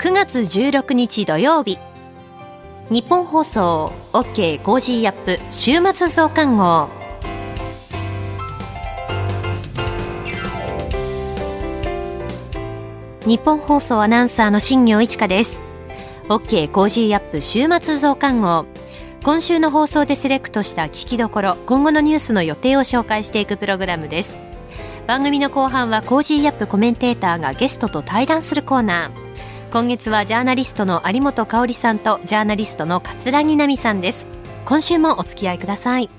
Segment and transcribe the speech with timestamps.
[0.00, 1.78] 9月16日土曜日。
[2.88, 6.88] 日本放送 OK コージーアップ週末増刊号。
[13.26, 15.60] ニッポン放送アナウンサーの新行市佳です。
[16.30, 18.64] OK コージーアップ週末増刊号。
[19.22, 24.38] 今週の放送でセレクトした聞きどころ今後のニュースの予定を紹介していくプログラムです。
[25.06, 29.29] 番組の後半は Cozy up コメンテーターがゲストと対談するコーナー。
[29.72, 34.26] 今月はジャーナリストの有本香さんとジャーナリストの葛城奈海さんです
[34.64, 36.10] 今週もお付き合いください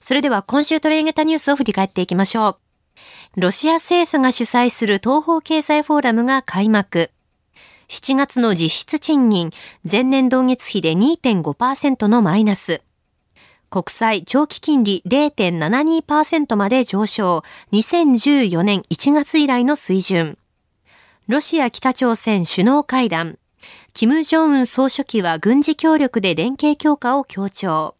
[0.00, 2.58] それでは今週取り上げたニュースを振り返っていきましょ
[3.36, 7.10] うロシア政府が主催する東方経済フォーラムが開幕
[7.92, 9.50] 7月の実質賃金、
[9.90, 12.80] 前年同月比で2.5%のマイナス。
[13.68, 17.44] 国債長期金利0.72%まで上昇。
[17.72, 20.38] 2014年1月以来の水準。
[21.28, 23.38] ロシア北朝鮮首脳会談。
[23.92, 27.94] 金正恩総書記は軍事協力で連携強化を強調。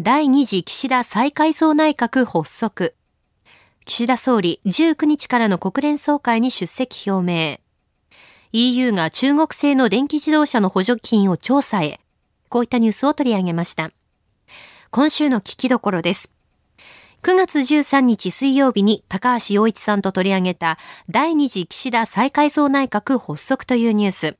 [0.00, 2.94] 第2次岸田再改造内閣発足。
[3.84, 7.58] 岸田総理19日からの国連総会に出席表明。
[8.52, 12.00] EU が中国製の電気自動車の補助金を調査へ。
[12.48, 13.90] こういったニュースを取り上げました。
[14.90, 16.32] 今週の聞きどころです。
[17.24, 20.76] 9月13日水曜日に高橋洋一さんと取り上げた
[21.08, 24.38] 第二次岸田再改造内閣発足というニュース。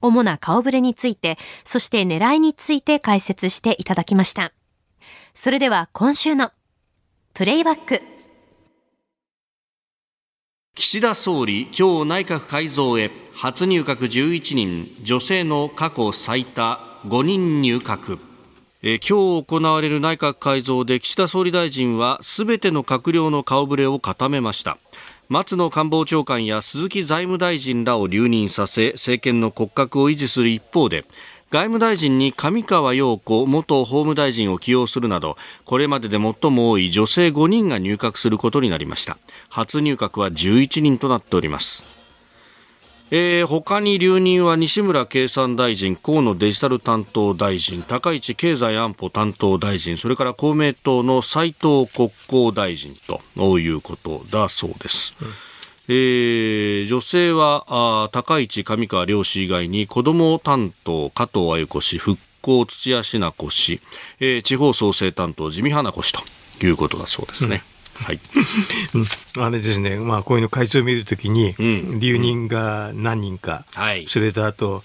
[0.00, 4.52] 主な顔ぶれについて、そして狙いについて解説していただきました。
[5.34, 6.50] それでは今週の
[7.32, 8.02] プレイバック。
[10.74, 18.18] 岸田総理、今日内閣改造へ、初入閣11人、女性の過去最多5人入閣。
[18.82, 24.76] え今日行われる内閣改造で岸田総理大臣はすべての閣僚の顔ぶれを固めました。
[25.28, 31.04] 松野官房長官や鈴木財務大臣らを留任させ政権の骨格を維持する一方で
[31.50, 39.16] 外務大臣に上川陽子元法務大臣を起用するなどこれまでで最も多い女性5人が入閣することになりました。
[39.48, 41.95] 初入閣は11人となっております。
[43.10, 52.96] えー、他に留任は西村経産大臣、河野デジタル担当大臣、高市経済安保担当大臣、それから公明党の斉藤国交大臣
[53.34, 55.16] ということだそうです。
[55.20, 55.28] うん
[55.88, 63.80] えー、女性はあ高市上川両氏以外に子ども担当加藤鮎子氏復興土屋品子氏、
[64.18, 66.22] えー、地方創生担当地味花子氏と
[66.64, 67.56] いうことだそうですね。
[67.56, 68.20] うん、はい、
[69.38, 71.54] あれですね、まあ、こういうの改造を見るときに、
[71.98, 74.82] 留任が何人か、うんはい、それとあと、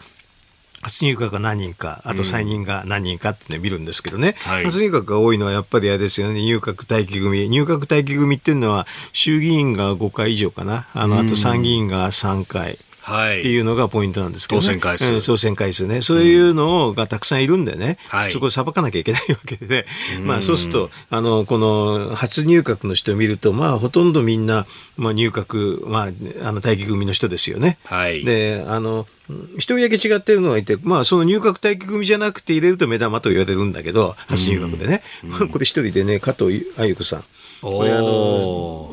[0.82, 7.50] 初入閣が何人か、あと再任が何人かってね、見るんですけどね、はい、初入閣が多いのはやっぱりあれですよね、入閣待機組。
[7.50, 12.80] 入閣待機組っていうのは、衆議院が5回以上かな、あの、あと参議院が3回。
[13.02, 19.86] はい、っていうのがポイントなんですけど、ね、当選回数、うん、当選回数ね、そういうのがたくさんいるんでね、うん、そこを裁かなきゃいけないわけで、
[20.24, 24.66] まあそうすると、あの、この初入閣の人を見ると、まあほとんどみんな、
[24.98, 27.78] まあ入閣、まあ、あの待機組の人ですよね。
[27.86, 28.24] はい。
[28.24, 29.08] で、あの、
[29.56, 35.04] 一人だけ違ってるのがいて、まあ、その入閣待機組じゃなくて入れると目玉と言われるんだけど、初入閣でね。
[35.24, 37.24] うん、これ一人でね、加藤鮎子さん。
[37.62, 38.92] これあの、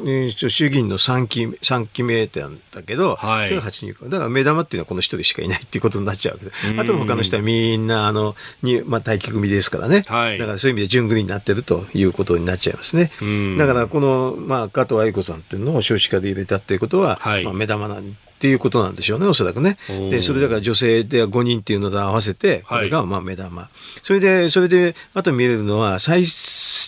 [0.50, 4.08] 衆議院の3期、3期目ってなんだけど、はい、それが初入閣。
[4.08, 6.80] だから目玉っていうのはこの一人しかいないっていうことになっちゃうわけで。
[6.80, 10.02] あとの他の人はみんな、あの、にまあ、待機組ですからね。
[10.06, 13.10] はい、だからそういう意味で順繰りになってるということになっちゃいますね。
[13.56, 19.78] だからこの、まあ、加藤鮎子さんっていうのを少子化で入れたっていうことは、はい、まあ、目玉なんっていうことなんでしょうね、おそらくね。
[19.88, 23.62] で、それだから女性で5人っていうのと合わせて、これがまあ目玉。
[23.62, 23.70] はい、
[24.04, 26.24] それで、それで、あと見れるのは、再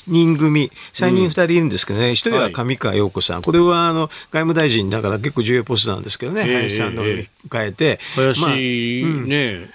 [0.09, 7.27] 人組、再任2人いるんですけどね、1人は上川陽子さん、これはあの外務大臣だから結構重要ポストなんですけどね、林さんの変
[7.67, 8.57] えて、林、まあ、ね、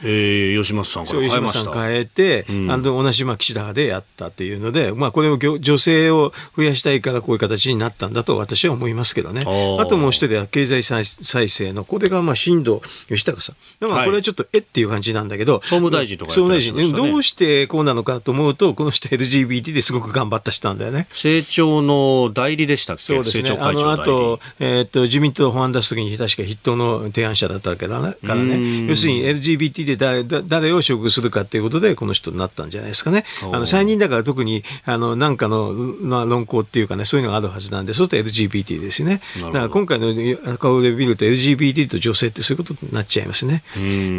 [0.04, 1.60] えー、吉松さんから変えました。
[1.60, 9.42] 吉松さん変えて、うん、あの同じまあ岸田派でやったっていうので、まあ、これを女性を増やしたいからこういう形になったんだと私は思いますけどね。
[9.80, 12.80] あともう一人は経済再生の、これがまあ新藤
[13.10, 13.56] 義孝さん。
[13.80, 21.08] だからこれはちょっとえっていう感じなんだけど、総務大臣とか、総務大臣、どうしてこうなのかと思うと、この人 LGBT ですごく頑張った人なんだよね。
[21.12, 23.04] 政調の代理でしたっけ？
[23.04, 23.58] そうですね。
[23.60, 28.88] あの後、えっ、と、自民党法案出すときに確か筆頭の提案者だったわけだからね。
[28.88, 33.26] 要するに LGBT で誰誰を処遇するかっていうことで、この人になったんじゃないですかね。
[33.52, 39.20] あの、再任だから特に、あの、なんかの、まあ、論考っていうかね、そういうのがあるはずなんで、そうすると LGBT ですね。
[39.42, 43.64] だから今回の顔で見ると LGBT と女性ってそういうことになっちゃいますね。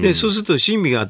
[0.02, 1.08] で、そうすると親身が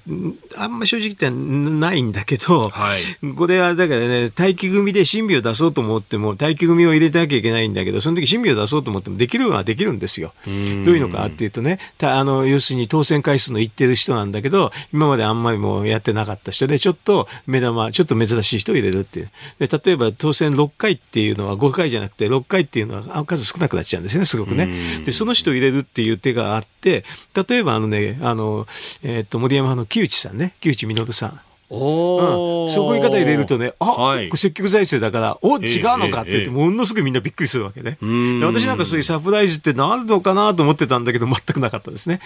[0.56, 10.32] あんま正直言ってないんだけど、はい、これはだからね、待機組組で審美を出そうと思っても、待機組を入れてなきゃいけないんだけど、その時審美を出そうと思っても、できるのはできるんですよ。
[10.44, 19.30] どういうのかっていうとね、あの、要するに当選回数のいってる人なんだけど、今まであんまりもやってなかった人で、ちょっと目玉、ちょっと珍しい人を入れるっていう。
[19.58, 25.02] で例えば当選6回っていうのは5回じゃなくて6回っていうのは数少なくなっちゃうんですよね、すごくね。
[25.04, 27.04] で、その人を入れるっていう手があって、
[27.48, 28.66] 例えばあのね、あの、
[29.02, 31.40] えっ、ー、と、森山派の木内さんね、木内稔さん。
[31.68, 37.98] おうん、そういう方入れるとね、あ、はい、積極財政だから、お、違うのかって言って、ものすごくみんなびっくりするわけね。
[38.42, 42.20] 私なんかそういうサプライズってなるのかなと思ってたんだけど、全くなかったですね。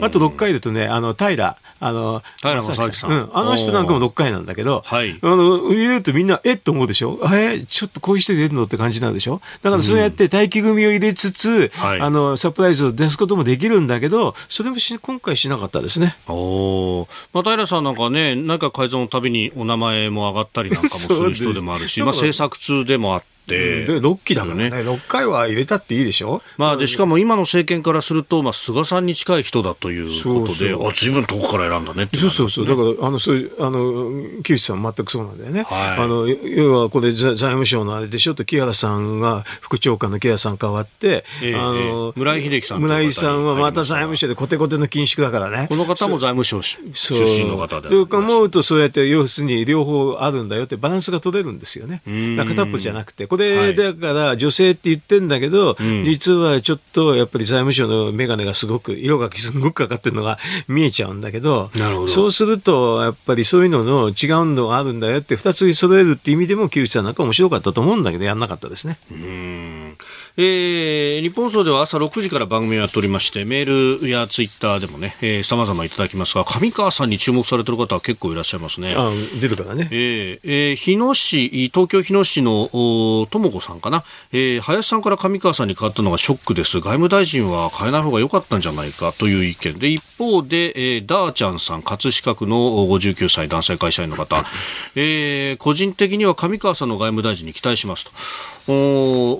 [0.00, 3.10] あと6回だとね、あの、平、あの、平正明さん。
[3.10, 7.18] うん、あの人なんかも6回なんだけど、はい、あの、入れるとみんな、えっと思うでしょ？
[7.32, 9.40] え、ちょっとこういう人入れるのって感じなんでしょ？
[9.62, 16.16] だからそうやって待機組を入れつつ、はい、あの、サプライズを出すこともできるんだけど、それもし今回しなかったですね。
[16.28, 23.28] おまあ、平さんなんかね、内閣改造のたびにお名前も上がったりなんかもする人でもあるし、まあ、政策通でもあって。
[23.54, 38.34] で、6期だからね、6回は入れたっていいでしょ、まあ、でしかも今の政権からすると、まあ、菅さんに近い人だということで、あずいぶん遠くから選んだねって、ね、そうそうそう、だから、あのそういうあの木内さん、全くそうなんだよね、はい、あの要はこれ、財務省のあれでしょ？
[38.34, 46.78] と、木原さんが副長官の木原さん変わって、えー、あの村井秀樹さん村井さんはまた財務省でコテコテの緊縮だからね、この方も財務省出
[47.22, 47.88] 身の方で。
[47.88, 52.02] と思うと、そうやって要するに両方あるんだよって、バランスが取れるんですよね、
[52.46, 53.39] 片っぽじゃなくて、これ
[53.74, 60.38] だから、ら女性って言ってんだけど、うん、実はちょっとやっぱり財務省の眼鏡がすごく、色がすごくかかってるのが
[60.68, 62.06] 見えちゃうんだけど、ど。
[62.08, 68.98] そうすると、やっぱりそういうのの違うのがあるんだよって、二つ揃えるって意味でも、木内さんなんか面白かったと思うんだけど、やんなかったですね。
[69.10, 69.79] うん
[70.36, 78.94] えー、日本放送では朝6時から番組をやっておりまして、メールやツイッターでもね、えー、様々いただきますが、上川さんに注目されてる方は結構いらっしゃいますね。
[78.96, 79.10] あ
[79.40, 79.88] 出るからね。
[79.90, 82.68] えー、えー、日野市、東京日野市の
[83.30, 86.78] とも子さんかな、えー、林さんから上川さんに変わったのがショックです。
[86.78, 92.56] 外務大臣は変えない方が良かったんじゃないかという意見で、一方で、えー、ダーちゃんさん、葛飾区の
[92.86, 94.44] 59歳男性会社員の方、
[94.94, 98.12] えー、個人的には上川さんの外務大臣に期待しますと。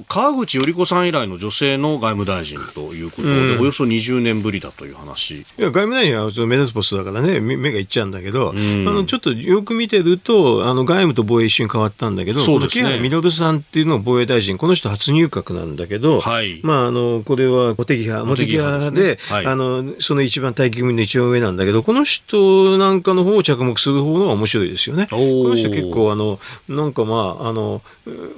[0.08, 5.40] 川口頼子さん以来の女性の外務大臣ということで、うん、およそ20年ぶりだという話。
[5.40, 19.18] いや外務大臣は目立つポストだからね目がいっちゃうんだけど、うん、あのちょっとよく見てるとあの外務と防衛一瞬変わったんだけどそうです、ね、木原稔さんっていうのを防衛大臣この人初入閣なんだけど、はい、まあ、あのこれは茂木派茂木派で、ね。
[19.28, 25.06] はい、あのその一番待機組の一番上なんだけどこの人なんかの方を着目する方が面白いですよね。
[25.10, 26.38] この人結構あの
[26.68, 27.82] なんかまああの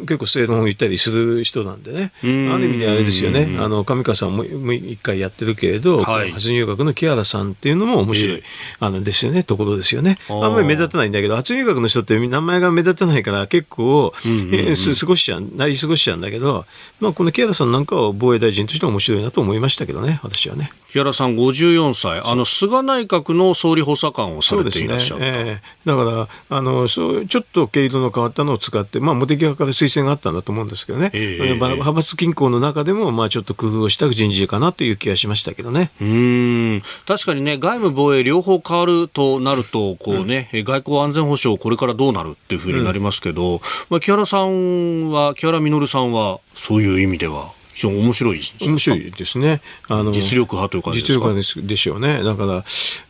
[0.00, 2.26] 結構正論を言ったりする人なんでね、あ
[2.58, 8.42] る意味であれですよね、あの上川さんも一回やってるけれど、はい、初入学の木原さんっていうのも面白い、
[8.80, 10.18] あのですよね、ところですよね。
[10.28, 14.12] あんまり目立たないんだけど、初入学の人って名前が目立たないから結構、
[14.52, 16.66] え過ごしちゃう、なり過ごしちゃうんだけど、
[17.00, 20.70] まあ、この木原さんなんかは防衛大臣としては面白いなと思いましたけどね、私はね。
[20.92, 25.26] 木原さん54歳、あの菅内閣の総理補佐官をされていらっしゃる、ね。
[25.34, 35.90] えー、だからあのそうちょっと毛色の変わったのを使って、まあ、茂木派から推薦があったんだと思うんですけどね、えー、派閥均衡の中でも、まあ、ちょっと工夫をした人事かなという気がしましたけどね。
[35.98, 36.82] うん。
[37.06, 47.61] 確かにね、外務・防衛両方変わるとなると、こうね、うん、外交安全保障、これからどうなるっていうふうになりますけど、うん、まあ、木原さんは、木原稔さんは、そういう意味では？
[47.82, 49.60] 非常に面白い面白いですね。
[49.88, 51.14] あの実力派という感じですか？
[51.14, 52.22] 実力派ですでしょうね。
[52.22, 52.64] だから、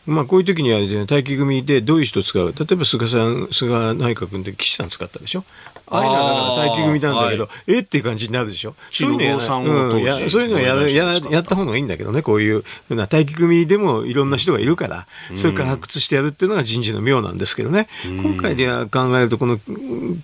[0.07, 2.53] まあ、こういう時には、ね、待機組でどういう人使う？
[2.57, 5.43] 例えば菅さん、菅内閣で岸さん使ったでしょ？
[5.87, 8.75] ああいうのはだから待機組なんだけど、えっていう感じになるでしょ？
[8.91, 19.59] そういうのや、うん、やそういうのやややった方がいいんだけどね、こういうふうな待機組でもいろんな人がいるから、それから発掘してやるっていうのが人事の妙なんですけどね、今回では考えると、この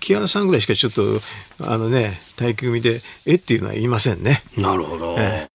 [0.00, 1.20] 木原さんぐらいしかちょっと、
[1.60, 4.42] あのね、待機組で、えっていうのは言いませんね。
[4.56, 5.16] なるほど。
[5.18, 5.50] えー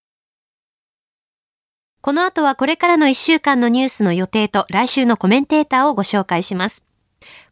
[2.02, 6.84] この後はこれからの1週間のニュースの予定と来週のコメンテーターをご紹介します。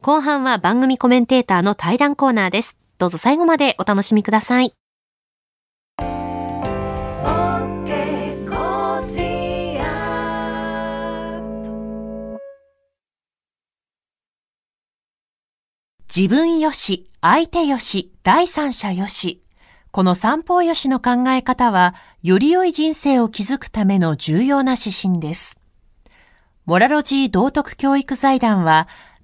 [0.01, 2.77] 後半は番組コメンテーターの対談コーナーです。
[2.97, 4.73] どうぞ最後までお楽しみください。
[16.15, 19.41] 自分よし、相手よし、第三者よし。
[19.89, 25.59] この三方よしの考え方は、より良い人生を築くための重要な指針です。
[26.65, 28.87] モラロジー道徳教育財団は、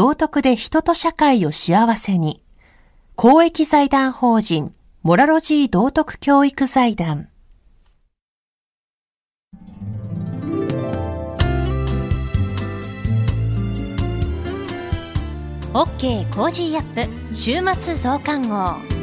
[0.00, 2.42] 道徳で人と社会を幸せに。
[3.16, 7.28] 公益財団法人、モラロジー道徳教育財団。
[15.74, 18.99] OK コージーアップ週末増刊号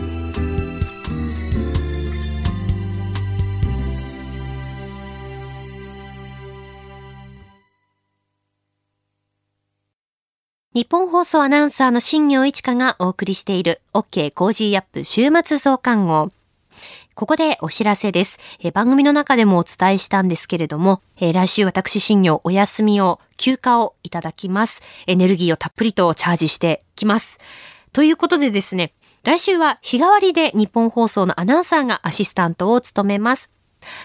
[10.78, 16.32] 日本放送アナウンサーの新業一華がお送りしている OK コージーアップ週末増刊号
[17.16, 18.38] ここでお知らせです。
[18.60, 24.84] え番組の中でもお伝えしたんですけれども、え来週私新行お休みを、休暇をいただきます。
[25.08, 27.40] エネルギーをたっぷりとチャージしてきます。
[27.92, 28.94] ということでですね、
[29.24, 33.50] 来週は日替わりで日本放送のアナウンサーがアシスタントを務めます。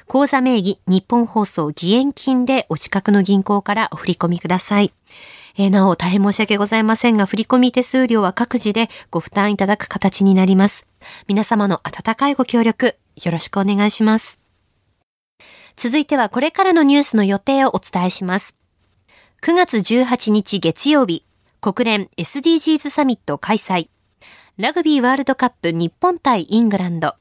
[0.07, 4.93] 口座名義日本放送義援金でお近くの銀行からお振り込みください。
[5.59, 10.87] えー、なお大変申し訳ございませんが、振込手数料は各自でご負担いただく形になります。
[11.27, 14.39] 皆様の温かいご協力、よろしくお願いします。
[15.75, 18.55] 続いてはこれからのニュースの予定をお伝えします。
[19.41, 21.25] 9月18日月曜日、
[21.59, 23.89] 国連 SDGs サミット開催。
[24.57, 27.15] ラグビーワールドカップ日本対イングランド。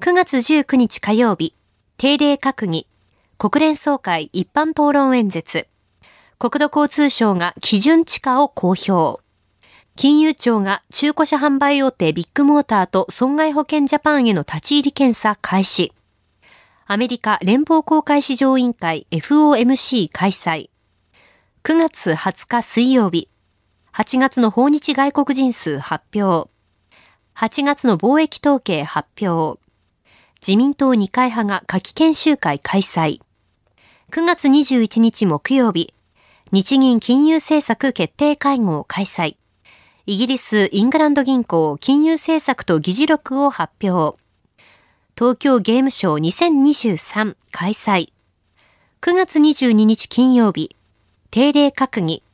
[0.00, 1.54] 9月19日火曜日、
[1.98, 2.88] 定例閣議、
[3.38, 5.68] 国連総会一般討論演説。
[6.42, 9.22] 国土交通省が基準地価を公表。
[9.94, 15.92] 金融庁が中古車販売大手ビッグモーターと損害保険ジャパンへの立ち入り検査開始。
[16.86, 20.70] アメリカ連邦公開市場委員会 FOMC 開催。
[21.62, 23.28] 9月20日水曜日。
[23.92, 26.48] 8月の訪日外国人数発表。
[27.36, 29.60] 8月の貿易統計発表。
[30.40, 33.20] 自民党二階派が夏季研修会開催。
[34.10, 35.92] 9月21日木曜日。
[36.52, 39.36] 日銀金融政策決定会合開催。
[40.06, 44.18] イギリス・イングランド銀行金融政策と議事録を発表。
[45.16, 48.12] 東京ゲームショー2023開催。
[49.00, 50.74] 9月22日金曜日、
[51.30, 52.24] 定例閣議。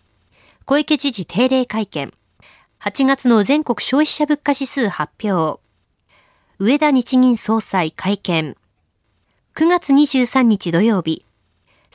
[0.64, 2.14] 小池知事定例会見。
[2.80, 5.60] 8月の全国消費者物価指数発表。
[6.58, 8.56] 上田日銀総裁会見。
[9.54, 11.25] 9月23日土曜日、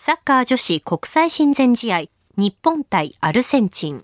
[0.04, 2.06] サッカー女子国際親善試合、
[2.36, 4.04] 日本対アルゼンチン。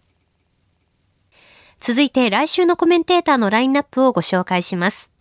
[1.80, 5.12] 続いて来週のコメンテーターのラインナップをご紹介します。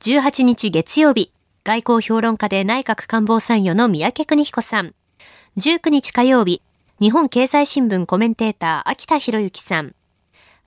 [0.00, 1.32] 18日月曜日、
[1.64, 4.94] 外交評論家で内閣官房参与の三宅邦彦さん。
[5.56, 6.60] 19日火曜日、
[7.00, 9.94] 日本経済新聞コメンテーター秋田博之さん。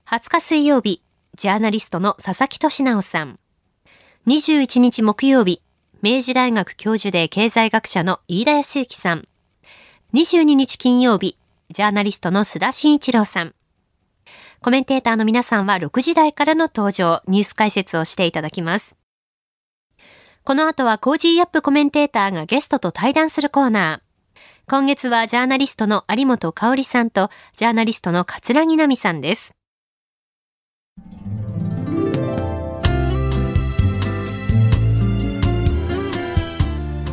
[0.08, 1.04] 20日水曜日、
[1.36, 3.38] ジャーナリストの佐々木俊直さん。
[4.26, 5.62] 21日木曜日、
[6.04, 9.28] 明治大学教授で経済学者の飯田康之さん。
[10.16, 11.38] 22日金曜日、
[11.70, 13.54] ジャーナリストの須田慎一郎さん。
[14.62, 18.98] コメンテーターの皆さんは6時台からの登場、ニュース解説をしていただきます。
[20.44, 24.32] この後は Cozy up コメンテーターがゲストと対談するコーナー。
[24.68, 29.54] 今月はジャーナリストの有本香さんとジャーナリストの葛城奈海さんです。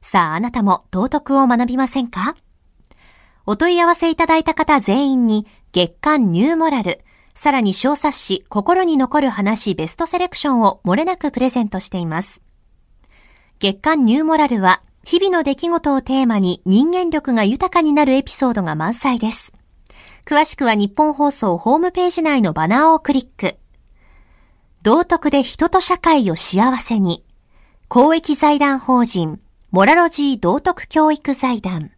[0.00, 2.36] さああなたも道徳を学びませんか？
[3.46, 12.42] お問い合わせいただいた方全員に月刊ニューモラル、さらに小冊子心に残る話ベストセレクションを漏れなくプレゼントしています。
[13.58, 19.52] 月刊ニューモラルは日々の出来事をテーマに人間力が豊かになるエピソードが満載です。
[20.26, 23.56] 詳しくは日本放送ホームページ内のバナーをクリック。
[24.82, 27.24] 道徳で人と社会を幸せに。
[27.88, 29.40] 公益財団法人、
[29.70, 31.90] モラロジー道徳教育財団。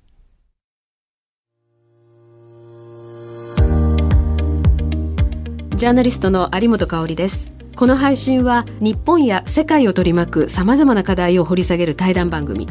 [5.76, 7.52] ジャーナリストの有本香里です。
[7.76, 12.66] この配信は日本や世界を取り巻く様々な課題を掘り下げる対談番組。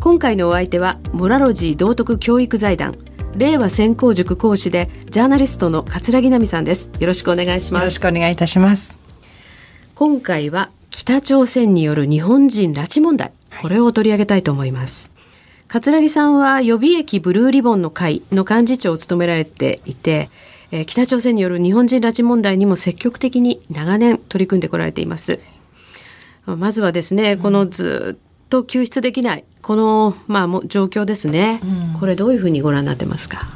[0.00, 2.96] 今回のお相手は、モラロジー道徳教育財団、
[3.36, 8.96] 令和専攻塾講師でジャーナリストの桂木奈美さんですよろしくお願いしますよろしくお願いいたします
[9.96, 15.10] 今回は北朝鮮による日本人拉致問題これを取り上げたいと思います、
[15.68, 20.30] 桂木さんは予備役ブルーリボンの会の幹事長を務められていて
[20.72, 25.38] え北朝鮮による日本人拉致問題にも積極的に長年取り組んでこられています。
[26.46, 31.60] まずはですねこのずっと救出できないこの、まあ、も状況ですね、
[31.92, 33.48] うん、これどういうふうにご覧になってますか？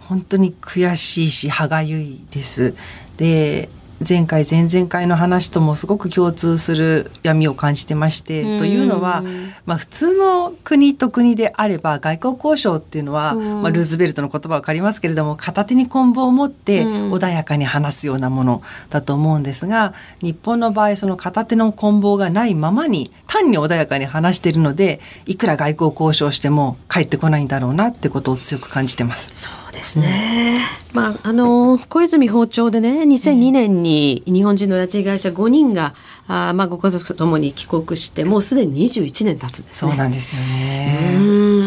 [0.00, 2.74] 本当に悔しいし歯がゆいです。
[3.16, 3.70] で
[4.06, 9.22] 前回前々回の話ともすごく共通する闇を感じてまして、というのは、
[9.66, 29.32] まあ、普通の国と国であれば外交交渉っていうのは、まあ、ルーズベルトの言葉分かりますけれども片手に棍棒を持って穏やかに話すようなものだと思うんですが日本の場合その片手の棍棒がないままに単に穏やかに話しているのでいくら外交交渉しても帰ってこないんだろうなってことを強く感じてます。
[29.36, 30.60] そうですね、
[30.92, 33.89] まあ、あの小泉訪朝でね2002年に
[34.26, 35.94] 日本人の拉致被害者5人が、
[36.26, 39.90] あまあ、ご家族とともに帰国してもうすでに21年経つんですね。
[39.90, 41.60] そうなんですよね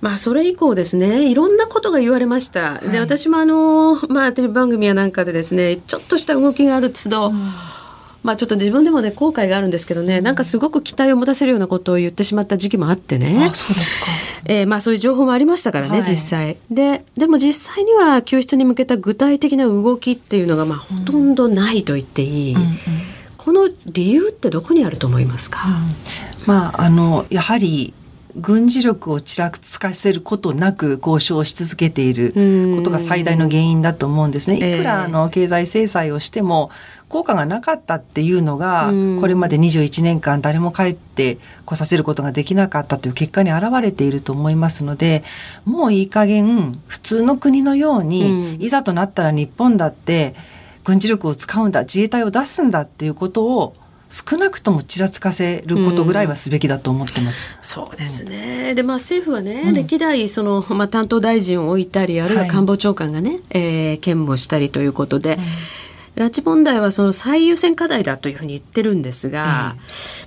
[0.00, 2.74] まあ、それ以降ですねいろんなことが言われました。
[2.74, 7.50] はい、で私もあの、まあ、テレビ番組やなんかでですねちょっとした動きがある都度、うん
[8.26, 13.46] まあちょっと自分でもね後悔があるんですけどね、なんかすごく期待を持たせるようなことを言ってしまった時期もあってね。
[13.48, 14.06] あそうですか。
[14.46, 16.56] えー、まあそういう情報もありましたからね、はい、実際。
[16.70, 22.54] ででも実際には救出に向けた具体的な動きっていうのがまあほとんどないと言っていい。
[22.54, 22.74] うんうんうん、
[23.36, 25.60] この理由ってどこにあると思いますか？
[25.66, 25.72] うん、
[26.46, 27.94] まああのやはり
[28.38, 32.32] 軍事力をちらつかせることなく交渉し続けている
[32.76, 34.56] ことが最大の原因だと思うんですね。
[34.56, 36.70] いくらあの経済制裁をしても
[37.08, 45.22] 効果がなかったっていうのがこれまで21年間誰も帰って来させることができなかったという結果に表れていると思いますので
[45.64, 50.34] もういい加減普通の国のようにいざとなったら日本だって
[50.84, 53.74] 軍事力を使うんだ自衛隊を出すんだっていうことを
[54.08, 57.44] 少なくともちらつかせることぐらいはすべきだと思ってます。
[57.56, 58.74] うん、そうですね。
[58.74, 65.38] で、まあ政府はね、うん、歴代そのまあ担当大臣を置いたり、あるいは官房長官がね、はい、えー、兼務したりということで。
[66.16, 69.76] うん、拉致問題はその最優先課題だというふうに言ってるんですが、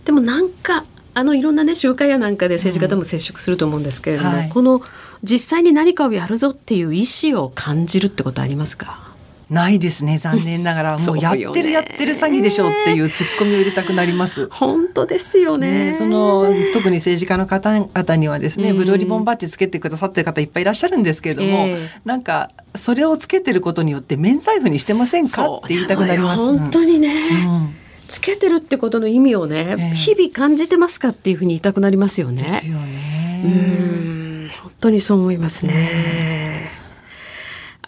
[0.06, 4.82] でもなんかあのいろんなね集会やなんかで政治家とも接触すると思うんですけれども、はい、この
[5.24, 9.09] 実際に何かをやるぞっていう意思を感じるってことありますか？
[9.50, 10.98] ないですね残念ながら。
[11.00, 14.48] もうやってるやってる詐欺でしょうっていうツッコミを入れたくなります。
[14.52, 26.44] 本当ですよね、ね、その特に政治家の方々にはですね、ブルーリボンバッジつけてくださってる方いっぱいいらっしゃるんですけれども、えー、なんかそれをつけてることによって免罪符にしてませんかって言いたくなります。
[26.44, 27.10] 本当にね、
[27.46, 27.76] うん。
[28.08, 32.44] つけてるってことの意味をね、えー、日々感じてますかっていうふうに言いたくなりますよね。
[32.44, 33.42] ですよね。
[33.46, 34.52] うん。
[34.62, 36.39] 本当にそう思いますね。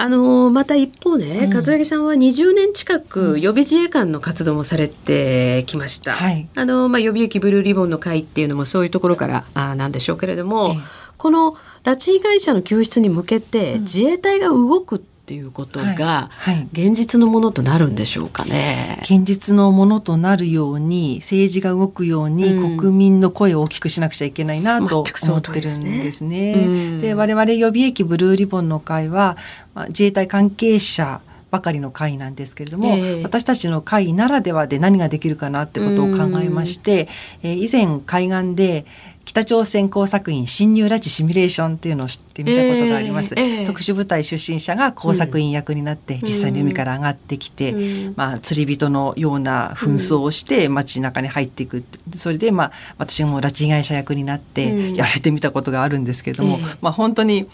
[0.02, 6.14] あのまた一方ね、うん、桂木さんは20年近く予備自衛官の活動もされてきました。
[6.14, 10.80] はい、あのまあ、予備役ブルーリボンの会っていうのもそういうところからあなんでしょうけれども、ええ、
[11.18, 15.00] この拉致被害者の救出に向けて自衛隊が動くっ
[15.32, 16.30] ていうことが
[16.74, 19.00] 現実のものとなるんでしょうかね。
[19.04, 27.00] 現実のものとなるように政治が動くように国民の声を大きくしなくちゃいけないなと思ってるんですね。
[27.00, 29.38] で、我々予備役ブルーリボンの会は、
[29.74, 37.10] まあ、自衛隊関係者ばかりの会なんですけれども、えー、私たちの会ならではで何ができるかなってことを考えまして、
[37.44, 38.86] えー、以前海岸で
[39.26, 51.84] 北朝鮮工作員侵入拉致シミュレーションっていうのを知ってみたことがあります、えーえー、特殊部隊出身者が工作員役になって実際に海から上がってきて、うん、まあ、釣り人のような紛争をして街中に入っていく。
[52.16, 57.48] それで、まあ、私も拉致被害者役になってやられてみたことがあるんですけれども、うん、まあ、本当に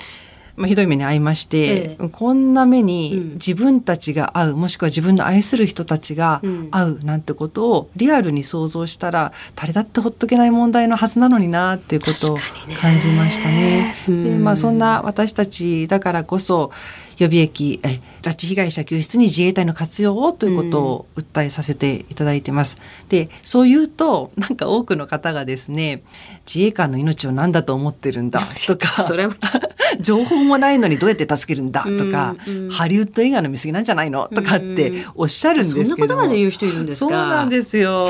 [0.57, 6.41] まあ、ひどい目に遭いまして、ええ、こんな目に自分たちが会う、もしくは自分の愛する人たちが
[6.71, 12.37] 会うなんてことをリアルに想像したら誰だってほっとけない問題のはずなのになっていうことを
[12.81, 13.95] 感じましたね。
[14.07, 16.71] ねでまあ、そんな私たちだからこそ
[17.17, 22.77] 予備役え拉致被害者救出に自衛隊の活用をということを訴えさせていただいてます。
[23.09, 26.03] でそう言うとなんか多くの方がですね
[26.45, 29.03] 自衛官の命を何だと思ってるんだとか
[29.99, 38.07] 情報もないのにどうやって助けるんだとか、うんうん、ハリウッド映画の見過ぎなんじゃないのとかっておっしゃるんですけど、そんなことまで言う人いるんですそうなんですよ。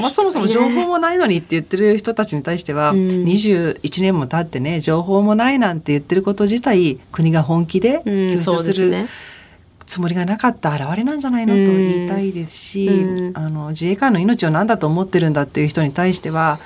[0.00, 9.08] まあそもそも情報もないのにって言ってる人たちに対しては、うん、21年も経ってね情報もないなんて言ってること自体国が本気で救出する、ね、
[9.90, 16.60] つもりがなかった現れなんじゃないのと言いたいですし、うん、あの自衛官の命を何だと思ってるんだっていう人に対しては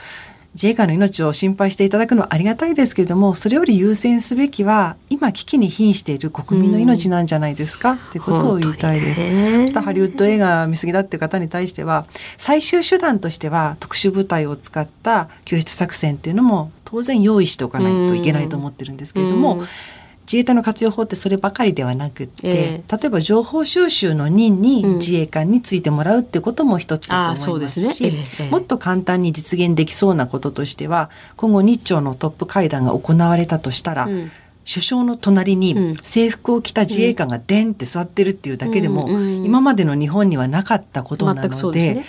[0.54, 9.66] 自衛官の命を心配していただくのはありがたいですけれどもそれより優先すべきは今危機に瀕している国民の命なんじゃないですか、うん、ってことを言いたいです。
[9.66, 12.06] またハリウッド映画見過ぎだっていう方に対しては
[12.38, 19.56] 最終手段としては特殊部隊を使った救出作戦っていうのも当然用意しておかないといけないと思ってるんですけれども。
[19.56, 19.66] うん
[20.26, 28.24] 自衛隊の活用法ってそればかりではなくって、えー、例えば情報収集の任に自衛官についてもらうってことも一つだと思いますし、うんね。
[28.40, 34.30] えー、もっと簡単に実現できそうなこととしては今後日朝のトップ会談が行われたとしたら、うん
[34.64, 39.08] 首相の隣に制服を着た自衛官がでんって座ってるっていうだけでも、
[39.44, 42.04] 今までの日本にはなかったことなので、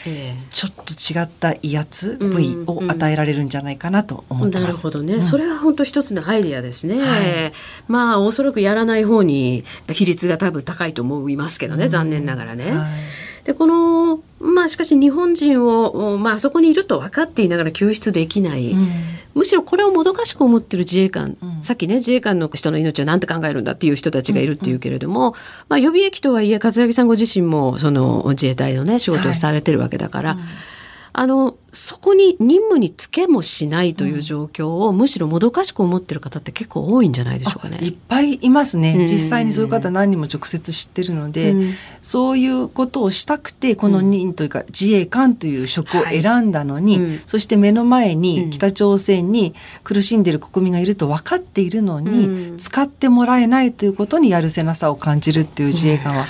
[0.51, 4.61] ちょっと違った威圧部位を与えられるんじゃないかなと思ってます。
[4.61, 6.99] なるほどね、それは本当一つのアイディアですね。
[6.99, 7.51] はい、
[7.87, 12.71] まあおそらくやらない方に比率が多分高いと思いますけどね、残念ながらね。
[12.71, 18.87] はいでこのまあしかし日本人を、まあそこにいると分かっていながら救出できない、うん、
[19.35, 25.27] むしろこれをもどかしく思ってる自衛官、うん、さっきね自衛官の人の命は何て考えるんだっていう人たちがいるっていうけれども、うん。
[25.27, 25.33] うん、
[25.69, 30.35] まあ、予備役とはいえ桂木さんご自身もその自衛隊のね仕事をされてるわけだから。
[30.35, 30.74] はい
[31.17, 37.77] あのそこに任務につけもしないという状況を、うん、むしろもどかしく思ってる方って結構多いんじゃないでしょうかね。
[37.81, 56.27] いっぱいいますね、うん、実際にそういう方何人も直接知ってるので、うん、そういうことをしたくてこの任というか、自衛官という職を選んだのに、はい、そして目の前に北朝鮮に苦しんでいる国民がいると分かっているのに、使ってもらえないということにやるせなさを感じるっていう自衛官は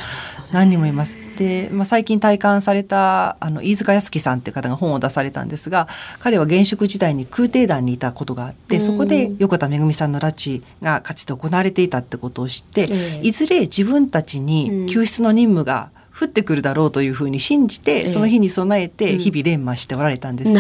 [0.52, 1.25] 何人もいます。
[1.36, 5.88] で、まあ、最近体感されたあの飯塚康樹さんっていう方が本を出されたんですが
[6.20, 12.86] 彼は現職時代に空挺団にいたことがあってそこで横田めぐみさんの拉致がかつて行われていたってことを知って、
[13.22, 20.54] いずれ自分たちに救出の任務が降ってくるだろうというふうに信じて、その日に備えて日々連磨しておられたんですっ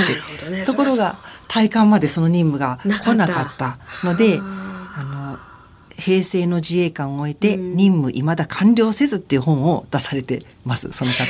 [0.46, 1.16] て、ね、ところが
[1.48, 4.40] 体感までその任務が来なかったので。
[5.98, 11.30] 平成の自衛官を終えて任務いまだ完了せずっていう本を出されてますその方は。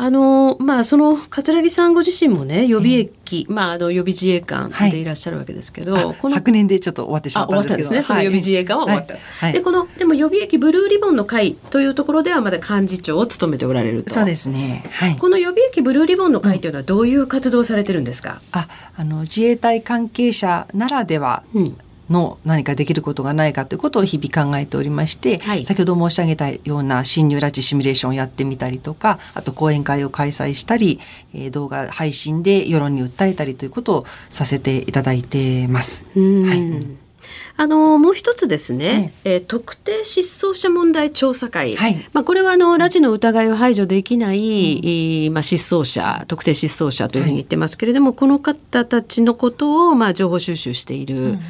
[0.00, 9.16] あのまあその桂木さんご自身もね予備役、えー、まああの予備自衛官でいらっしゃるわけですけど、はい、昨年でちょっと終わってしまったんですけど、ね、その予備自衛官は終わった。
[9.16, 14.14] はい、でこのでも予備役ブルーリボンの会というところではまだ幹事長を務めておられると。
[14.14, 14.84] そうですね。
[14.92, 15.16] はい。
[15.16, 18.40] この予備役ブルーリボンの会というのはどういう活動をされてるんですか？
[18.54, 21.42] うん、ああの自衛隊関係者ならでは。
[21.54, 21.76] うん
[22.10, 31.00] の何かできることがないかということを日々考えておりまして、はい、先ほど申し上げたような侵入拉致シミュレーションをやってみたりとかあと講演会を開催したり、
[31.34, 36.02] えー、動画配信で世論に訴えたりということをさせていただいてます。
[36.14, 37.08] はい。
[37.56, 51.16] あのもう一つですね、えー、特定失踪者問題調査会、はい、まあ、これはあの拉致の疑いを排除できない、うん、まあ、失踪者特定失踪者というふうに言ってますけれども、はい、この方たちのことをまあ情報収集している。
[51.16, 51.40] うんうん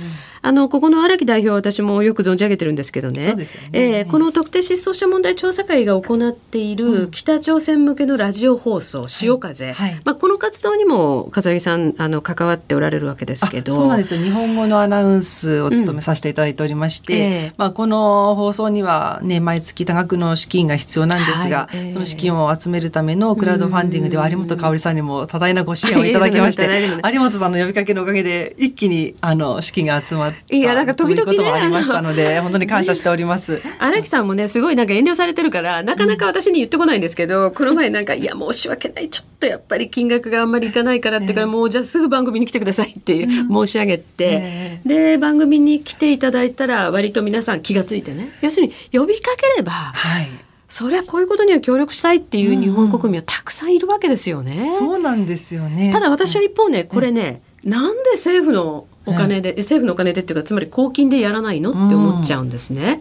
[0.42, 3.46] あのここの荒木代表私もよく存じ上げてるんですけどね、ね。
[3.72, 9.90] えー、この特定失踪者問題調査会が行っている北朝鮮向けのラジオ放送「潮風」はい。
[9.90, 13.72] はい、まあ、この活動にも笠木さんあの関わっておられるわけですけど。
[13.72, 14.20] そうなんですよ。
[14.20, 17.52] 日本語のアナウンスを務めさせていただいておりまして、うんえ。
[17.52, 21.76] ー、まあ、この放送には、ね、毎月多額の資金が必要なんですが、はい。
[21.76, 26.68] えー、その資金を集めるためのクラウドファンディングでは有本香織さんにも多大なご支援をいただきまして
[27.12, 33.60] 有本さんの呼びかけのおかげで一気にあの資金が集まっったいやなんか時々ねありましたので本当に感謝しております。
[33.78, 50.28] 荒木さんもねすごいなんか遠慮されてるからなかなか私に言ってこないんですけど、うん、この前なんかいや申し訳ないちょっとやっぱり金額があんまりいかないからってから、ね、もうじゃあすぐ番組に来てくださいって申し上げて、ね、で番組に来ていただいたら割と皆さん気が付いてね要するに呼びかければ、はい。
[50.68, 54.64] そりゃこういうことには協力したいっていう日本国民はたくさんいるわけですよね。
[54.64, 55.90] うん、そうなんですよね。
[55.92, 63.00] ただ私は一方ね、これね、うん、なんで政府のお金で、政府のお金でっていうかつまり公金でやらないのって思っちゃうんですね。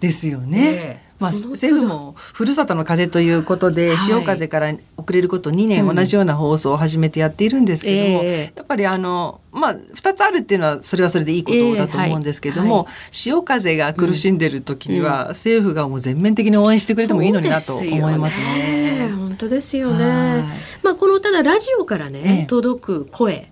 [0.00, 1.08] ですよね。
[1.20, 19.10] まあ、政府もふるさとの風ということで、潮風から遅れること2年同じような放送を始めてやっているんですけども、やっぱりあの、まあ、2つあるっていうのはそれはそれでいいことだと思うんですけども、潮風が苦しんでる時には、政府がもう全面的に応援してくれてもいいのになと思いますね。
[19.16, 20.44] 本当ですよね。
[20.84, 23.50] まあ、このただラジオからね、届く声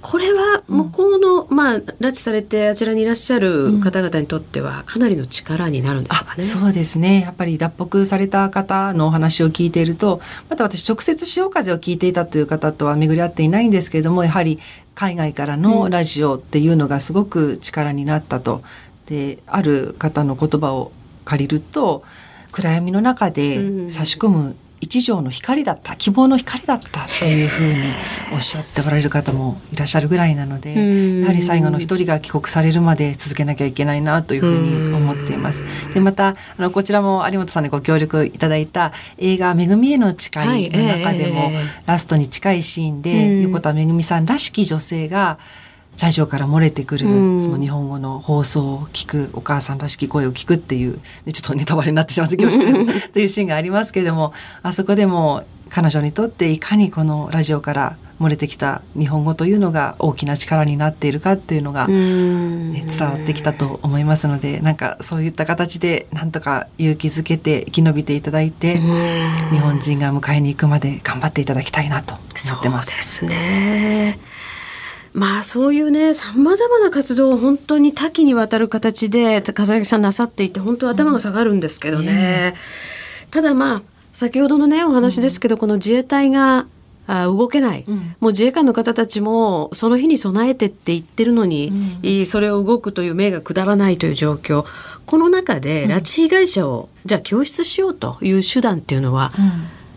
[0.00, 6.42] これは向こうの、うん、まあ拉致されてあちらにいらっしゃる方々にとってはかなりの力になるんでしょうかね。
[6.42, 7.20] そうですね。
[7.22, 14.58] やっぱり脱北された方のお話を聞いているとまた私直接潮風を聞いていたという方とは巡り合っていないんですけれどもやはり
[14.94, 18.62] 海外からのラジオっていうのがすごく力になったと。
[19.06, 20.92] である方の言葉を
[21.24, 22.04] 借りると
[22.52, 27.82] 暗闇の中で差し込む一条の光だった希望の光だったというふうに
[28.32, 35.64] おっしゃっておられる方もいらっしゃるぐらいなのでやはり最後の一人が帰国されるまで続けなきゃいけないなというふうに思っています。
[35.94, 41.50] でまたあのこちらも有本さんにご協力いただいた映画「めぐみへの誓い」の中でも、
[41.86, 45.38] ラストに近いシーンで、横田めぐみさんらしき女性が
[46.00, 47.06] 「ラジオから漏れてくる、
[47.40, 51.00] その日本語の放送を聞くお母さんらしき声を聞くっていう、
[51.32, 54.32] ちょっとネタバレになってしまって恐縮ですっていうシーンがありますけれども
[54.62, 72.90] あそこでも彼女にとっていかにこのラジオから漏れてきた日本語というのが大きな力になっているかっていうのが、ね、伝わってきたと思いますのでなんかそういった形でなんとか勇気づけて生き延びていただいて日本人が迎えに行くまで頑張っていただきたいなと思ってます。
[72.90, 74.18] そうですね
[75.18, 82.54] まあそういうねさまざまな活動を本当に多岐にわたる形で笠木さんなさっていて本当頭が下がるんですけどね、
[83.24, 86.66] うん、ただまあ先ほどのねお話ですけど、うん、この自衛隊が
[87.08, 94.66] あ動けない、うん、もう自衛官の方たちもその日に備えてって言ってるのに、うん、それを動くという命が下らないという状況。
[95.06, 99.32] この中で拉致被害者を、じゃあ救出しようという手段っていうのは、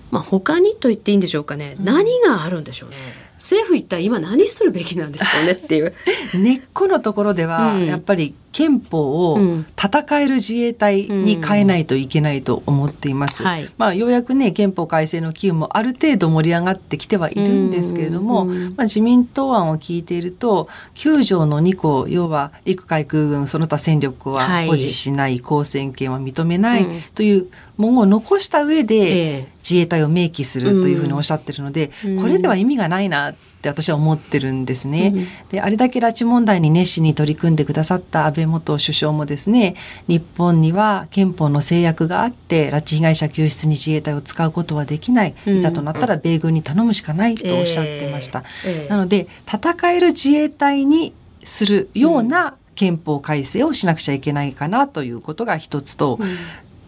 [0.10, 2.95] まあ他にと言っていいんでしょうかね、何があるんでしょうね。
[3.41, 5.93] 政府一体今何するべきなんですかねっていう。
[6.38, 9.39] 根っこのところでは、やっぱり憲法を
[9.77, 13.43] 戦える自衛隊に変えないといけないと思っています。
[13.43, 26.85] うんはい、まあようやくね憲法改正の機運もある程度盛り上がってきてはいるんですけれども、まあ自民党案を聞いていると9条の2項要は陸海空軍その他戦力は保持しない、公選権は認めない
[27.15, 35.27] という文言を残した上で自衛隊を明記するというふうにおっしゃってるので、これでは意味がないなって私は思ってるんですね。
[35.49, 39.75] であれだけ拉致問題に熱心に取り組んでくださった安倍元首相もですね
[40.08, 48.43] 日本には憲法の制約があって拉致被害者救出に自衛隊を使うことはできない、いざとなったら米軍に頼むしかないとおっしゃってました。
[48.65, 56.38] えーえー、なので戦える自衛隊にするような憲法改正をしなくちゃいけないかなということが一つと、うん、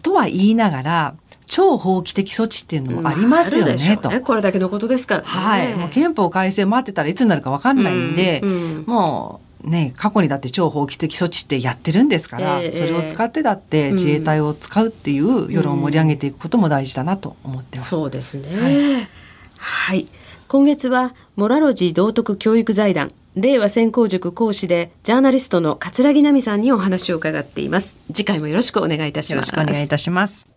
[0.02, 1.14] とは言いながら
[1.46, 5.74] 超法規的措置っていうのもありますよね、まあ、と、ね、これだけのことですから、ね、はい。
[5.74, 17.94] もう憲法改正待ってたらいつになるか分かんないんで、うんうん、もうね過去にだって超法規的措置ってやってるんですから、えー、それを使ってだって自衛隊を使うっていう世論を盛り上げていくことも大事だなと思ってます。
[17.94, 19.08] うん、そうですね、はい、
[19.56, 20.08] はい、
[20.48, 27.98] 今月はモラロジー道徳教育財団令和専攻塾講師でジャーナリストの桂木奈美さんにお話を伺っています。
[28.12, 29.48] 次回もよろしくお願いいたします。
[29.48, 30.53] よろしくお願いいたします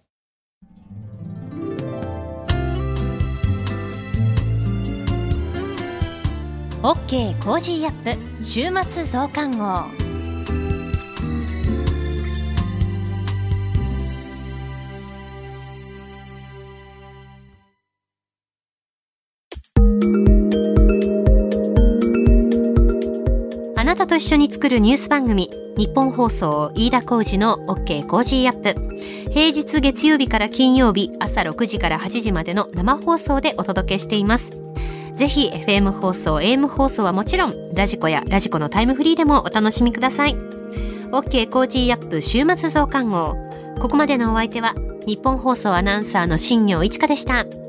[6.88, 9.66] OK コージーアップ週末増刊号。
[23.76, 29.34] あなたと一緒に作るニュース番組日本放送飯田浩司の OK コージーアップ。
[29.34, 34.67] 平日月曜日から金曜日朝6時から8時までの生放送でお届けしています。
[35.18, 40.36] ぜひ FM 放送 AM 放送はもちろん radiko や radiko のタイムフリーでもお楽しみください
[41.12, 43.36] OK コージーアップ週末増刊号
[43.82, 44.76] ここまでのお相手は
[45.08, 47.67] ニッポン放送アナウンサーの新行市佳でした。